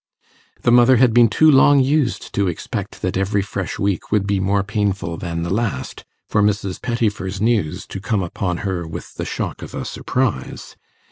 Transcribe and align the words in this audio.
The 0.63 0.71
mother 0.71 0.95
had 0.95 1.13
been 1.13 1.29
too 1.29 1.51
long 1.51 1.79
used 1.79 2.33
to 2.33 2.47
expect 2.47 3.03
that 3.03 3.17
every 3.17 3.43
fresh 3.43 3.77
week 3.77 4.11
would 4.11 4.25
be 4.25 4.39
more 4.39 4.63
painful 4.63 5.15
than 5.15 5.43
the 5.43 5.53
last, 5.53 6.05
for 6.27 6.41
Mrs. 6.41 6.81
Pettifer's 6.81 7.39
news 7.39 7.85
to 7.85 8.01
come 8.01 8.23
upon 8.23 8.57
her 8.65 8.87
with 8.87 9.13
the 9.13 9.25
shock 9.25 9.61
of 9.61 9.75
a 9.75 9.85
surprise. 9.85 10.75